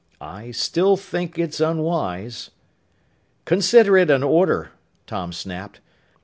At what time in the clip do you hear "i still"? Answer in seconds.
0.19-0.97